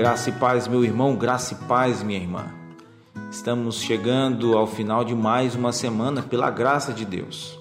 [0.00, 2.46] Graça e paz, meu irmão, graça e paz, minha irmã.
[3.30, 7.58] Estamos chegando ao final de mais uma semana pela graça de Deus.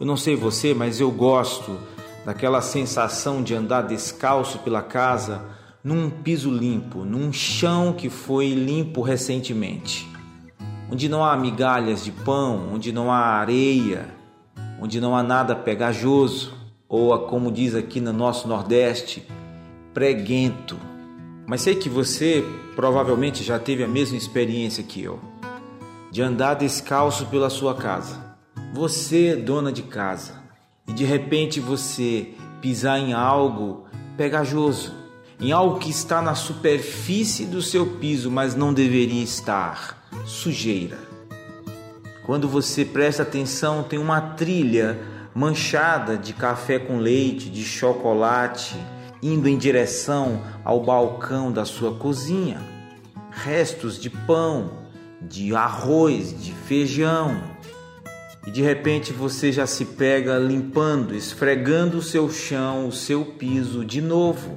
[0.00, 1.78] Eu não sei você, mas eu gosto
[2.24, 5.42] daquela sensação de andar descalço pela casa
[5.84, 10.08] num piso limpo, num chão que foi limpo recentemente,
[10.90, 14.08] onde não há migalhas de pão, onde não há areia,
[14.80, 16.50] onde não há nada pegajoso,
[16.88, 19.28] ou como diz aqui no nosso Nordeste,
[19.92, 20.78] preguento.
[21.48, 22.44] Mas sei que você
[22.76, 25.18] provavelmente já teve a mesma experiência que eu,
[26.10, 28.36] de andar descalço pela sua casa.
[28.74, 30.42] Você, dona de casa,
[30.86, 34.92] e de repente você pisar em algo pegajoso,
[35.40, 40.98] em algo que está na superfície do seu piso, mas não deveria estar sujeira.
[42.26, 44.98] Quando você presta atenção, tem uma trilha
[45.34, 48.76] manchada de café com leite, de chocolate,
[49.22, 52.60] indo em direção ao balcão da sua cozinha.
[53.30, 54.70] Restos de pão,
[55.20, 57.40] de arroz, de feijão.
[58.46, 63.84] E de repente você já se pega limpando, esfregando o seu chão, o seu piso
[63.84, 64.56] de novo.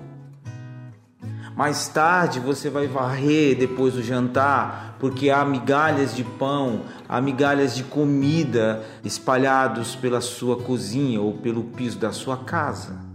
[1.55, 7.75] Mais tarde você vai varrer depois do jantar, porque há migalhas de pão, há migalhas
[7.75, 13.10] de comida espalhados pela sua cozinha ou pelo piso da sua casa.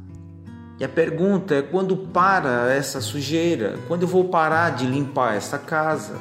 [0.79, 3.79] E a pergunta é: quando para essa sujeira?
[3.89, 6.19] Quando eu vou parar de limpar essa casa?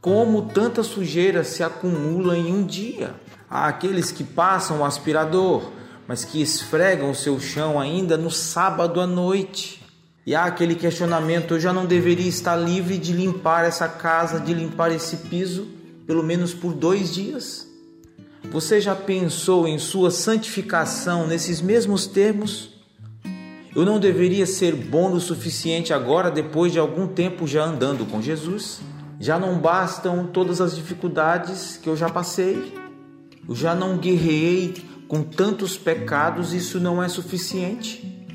[0.00, 3.14] Como tanta sujeira se acumula em um dia?
[3.48, 5.70] Há aqueles que passam o aspirador,
[6.06, 9.84] mas que esfregam o seu chão ainda no sábado à noite.
[10.24, 14.54] E há aquele questionamento: eu já não deveria estar livre de limpar essa casa, de
[14.54, 15.66] limpar esse piso,
[16.06, 17.66] pelo menos por dois dias?
[18.52, 22.79] Você já pensou em sua santificação nesses mesmos termos?
[23.74, 28.20] Eu não deveria ser bom o suficiente agora, depois de algum tempo já andando com
[28.20, 28.80] Jesus?
[29.20, 32.74] Já não bastam todas as dificuldades que eu já passei?
[33.48, 34.74] Eu já não guerrei
[35.06, 38.26] com tantos pecados, isso não é suficiente?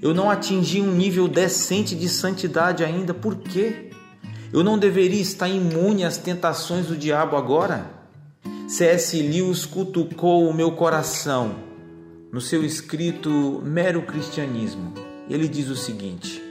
[0.00, 3.90] Eu não atingi um nível decente de santidade ainda, por quê?
[4.50, 7.90] Eu não deveria estar imune às tentações do diabo agora?
[8.66, 9.20] C.S.
[9.20, 11.71] Lewis cutucou o meu coração
[12.32, 14.94] no seu escrito Mero Cristianismo,
[15.28, 16.42] ele diz o seguinte: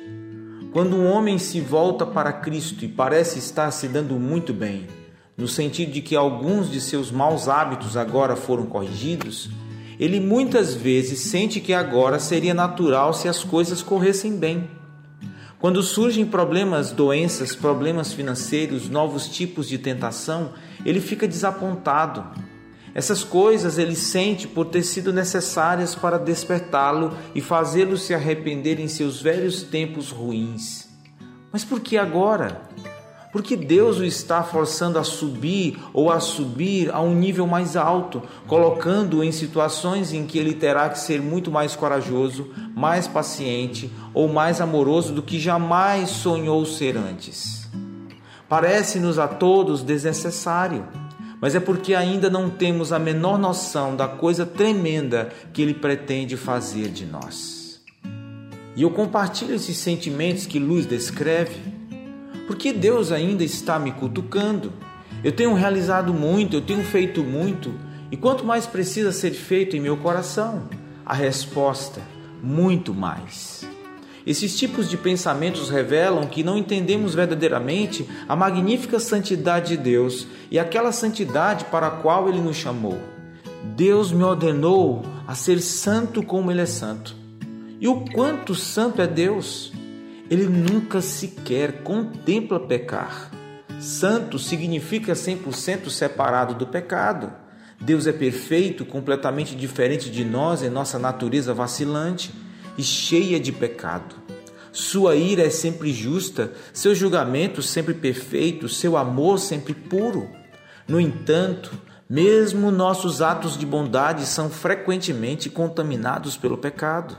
[0.71, 4.85] Quando um homem se volta para Cristo e parece estar se dando muito bem,
[5.35, 9.49] no sentido de que alguns de seus maus hábitos agora foram corrigidos,
[9.99, 14.69] ele muitas vezes sente que agora seria natural se as coisas corressem bem.
[15.57, 20.53] Quando surgem problemas, doenças, problemas financeiros, novos tipos de tentação,
[20.85, 22.23] ele fica desapontado
[22.93, 28.87] essas coisas ele sente por ter sido necessárias para despertá-lo e fazê-lo se arrepender em
[28.87, 30.89] seus velhos tempos ruins.
[31.51, 32.61] Mas por que agora?
[33.31, 38.21] Porque Deus o está forçando a subir ou a subir a um nível mais alto,
[38.45, 44.27] colocando-o em situações em que ele terá que ser muito mais corajoso, mais paciente ou
[44.27, 47.69] mais amoroso do que jamais sonhou ser antes.
[48.49, 50.85] Parece-nos a todos desnecessário
[51.41, 56.37] mas é porque ainda não temos a menor noção da coisa tremenda que Ele pretende
[56.37, 57.81] fazer de nós.
[58.75, 61.59] E eu compartilho esses sentimentos que Luz descreve,
[62.45, 64.71] porque Deus ainda está me cutucando.
[65.23, 67.73] Eu tenho realizado muito, eu tenho feito muito,
[68.11, 70.69] e quanto mais precisa ser feito em meu coração?
[71.03, 72.01] A resposta:
[72.41, 73.67] muito mais.
[74.25, 80.59] Esses tipos de pensamentos revelam que não entendemos verdadeiramente a magnífica santidade de Deus e
[80.59, 82.99] aquela santidade para a qual Ele nos chamou.
[83.75, 87.15] Deus me ordenou a ser santo como Ele é santo.
[87.79, 89.73] E o quanto santo é Deus?
[90.29, 93.31] Ele nunca sequer contempla pecar.
[93.79, 97.33] Santo significa 100% separado do pecado.
[97.79, 102.31] Deus é perfeito, completamente diferente de nós em nossa natureza vacilante
[102.81, 104.15] e cheia de pecado.
[104.71, 110.27] Sua ira é sempre justa, seu julgamento sempre perfeito, seu amor sempre puro.
[110.87, 111.71] No entanto,
[112.09, 117.15] mesmo nossos atos de bondade são frequentemente contaminados pelo pecado.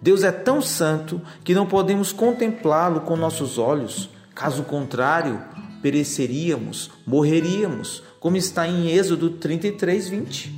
[0.00, 5.42] Deus é tão santo que não podemos contemplá-lo com nossos olhos, caso contrário,
[5.82, 10.54] pereceríamos, morreríamos, como está em Êxodo 33, 20.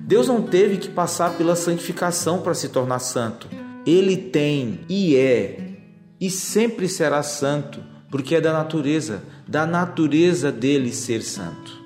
[0.00, 3.65] Deus não teve que passar pela santificação para se tornar santo.
[3.86, 5.76] Ele tem e é
[6.20, 11.84] e sempre será santo, porque é da natureza, da natureza dele ser santo.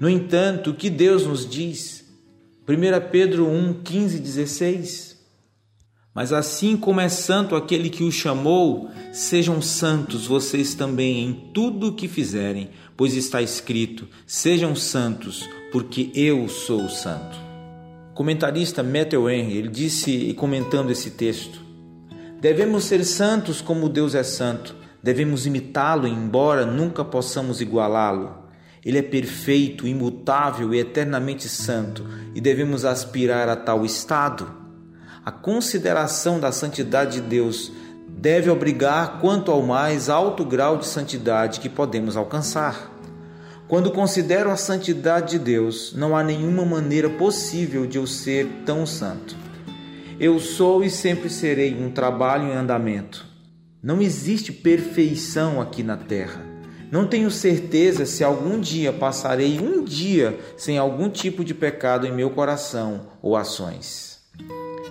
[0.00, 2.04] No entanto, o que Deus nos diz?
[2.68, 5.12] 1 Pedro 1, 15 e 16.
[6.14, 11.88] Mas assim como é santo aquele que o chamou, sejam santos vocês também em tudo
[11.88, 17.51] o que fizerem, pois está escrito: sejam santos, porque eu sou santo.
[18.22, 21.60] Comentarista Matthew Henry, ele disse comentando esse texto:
[22.40, 28.44] Devemos ser santos como Deus é santo, devemos imitá-lo, embora nunca possamos igualá-lo.
[28.86, 34.48] Ele é perfeito, imutável e eternamente santo, e devemos aspirar a tal estado.
[35.24, 37.72] A consideração da santidade de Deus
[38.08, 42.91] deve obrigar quanto ao mais alto grau de santidade que podemos alcançar.
[43.72, 48.84] Quando considero a santidade de Deus, não há nenhuma maneira possível de eu ser tão
[48.84, 49.34] santo.
[50.20, 53.26] Eu sou e sempre serei um trabalho em andamento.
[53.82, 56.44] Não existe perfeição aqui na terra.
[56.90, 62.12] Não tenho certeza se algum dia passarei um dia sem algum tipo de pecado em
[62.12, 64.20] meu coração ou ações.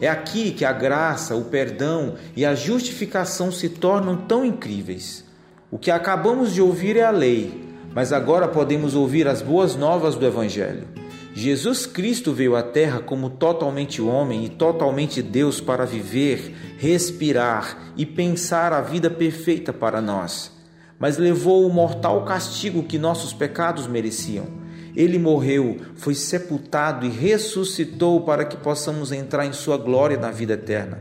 [0.02, 5.24] É aqui que a graça, o perdão e a justificação se tornam tão incríveis.
[5.70, 10.16] O que acabamos de ouvir é a lei, mas agora podemos ouvir as boas novas
[10.16, 10.88] do Evangelho.
[11.34, 18.06] Jesus Cristo veio à Terra como totalmente homem e totalmente Deus para viver, respirar e
[18.06, 20.52] pensar a vida perfeita para nós,
[21.00, 24.62] mas levou o mortal castigo que nossos pecados mereciam
[24.96, 30.54] ele morreu, foi sepultado e ressuscitou para que possamos entrar em Sua glória na vida
[30.54, 31.00] eterna.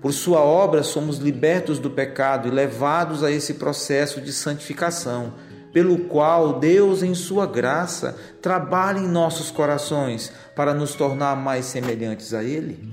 [0.00, 5.34] Por Sua obra somos libertos do pecado e levados a esse processo de santificação,
[5.72, 12.32] pelo qual Deus, em Sua graça, trabalha em nossos corações para nos tornar mais semelhantes
[12.34, 12.92] a Ele.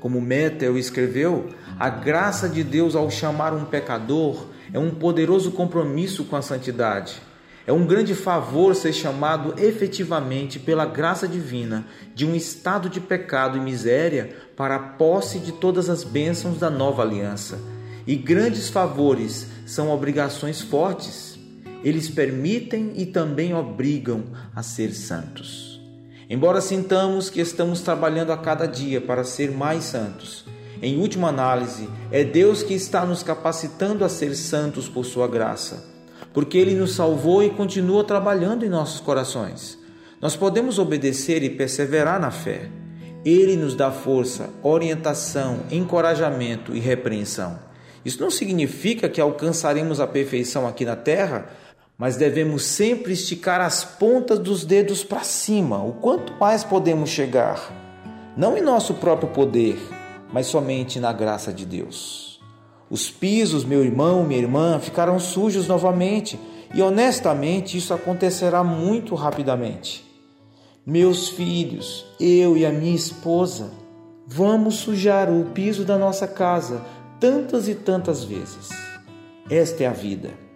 [0.00, 1.48] Como Metel escreveu,
[1.78, 7.20] a graça de Deus ao chamar um pecador é um poderoso compromisso com a santidade.
[7.68, 13.58] É um grande favor ser chamado efetivamente pela graça divina de um estado de pecado
[13.58, 17.58] e miséria para a posse de todas as bênçãos da nova aliança.
[18.06, 21.27] E grandes favores são obrigações fortes.
[21.84, 25.80] Eles permitem e também obrigam a ser santos.
[26.28, 30.44] Embora sintamos que estamos trabalhando a cada dia para ser mais santos,
[30.82, 35.98] em última análise, é Deus que está nos capacitando a ser santos por sua graça
[36.32, 39.78] porque Ele nos salvou e continua trabalhando em nossos corações.
[40.20, 42.68] Nós podemos obedecer e perseverar na fé.
[43.24, 47.58] Ele nos dá força, orientação, encorajamento e repreensão.
[48.04, 51.50] Isso não significa que alcançaremos a perfeição aqui na terra,
[51.98, 57.74] mas devemos sempre esticar as pontas dos dedos para cima, o quanto mais podemos chegar,
[58.36, 59.76] não em nosso próprio poder,
[60.32, 62.40] mas somente na graça de Deus.
[62.88, 66.38] Os pisos, meu irmão, minha irmã, ficarão sujos novamente,
[66.72, 70.06] e honestamente isso acontecerá muito rapidamente.
[70.86, 73.70] Meus filhos, eu e a minha esposa,
[74.26, 76.80] vamos sujar o piso da nossa casa
[77.18, 78.68] tantas e tantas vezes.
[79.50, 80.47] Esta é a vida.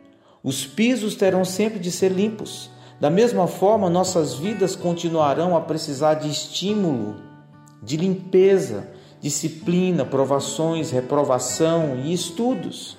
[0.44, 2.68] Os pisos terão sempre de ser limpos.
[3.00, 7.16] Da mesma forma, nossas vidas continuarão a precisar de estímulo,
[7.82, 8.88] de limpeza,
[9.20, 12.96] disciplina, provações, reprovação e estudos,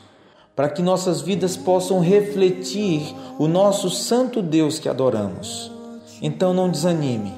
[0.56, 5.70] para que nossas vidas possam refletir o nosso santo Deus que adoramos.
[6.22, 7.34] Então não desanime.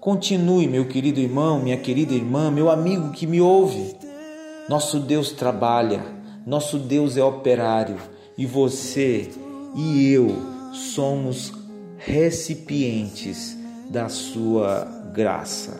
[0.00, 3.94] Continue, meu querido irmão, minha querida irmã, meu amigo que me ouve.
[4.68, 6.02] Nosso Deus trabalha,
[6.46, 7.96] nosso Deus é operário
[8.36, 9.30] e você
[9.74, 10.28] e eu
[10.72, 11.52] somos
[11.98, 13.56] recipientes
[13.88, 15.78] da sua graça.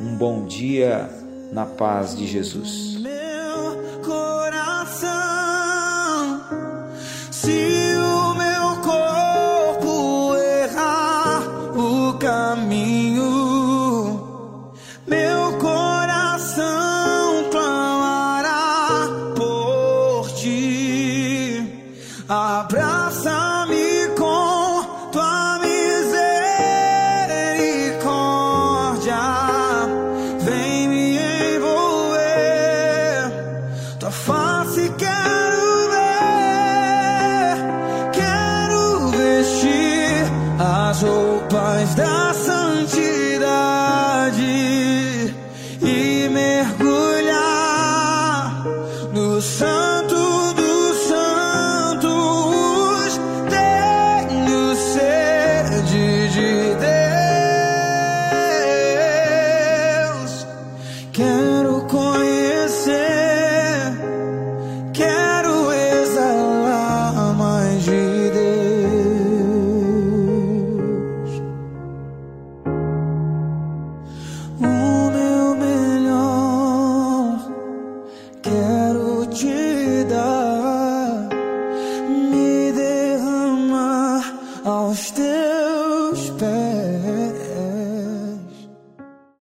[0.00, 1.08] Um bom dia
[1.52, 2.98] na paz de Jesus.
[3.00, 5.10] Meu coração,
[7.30, 11.42] se o meu corpo errar
[11.76, 13.37] o caminho,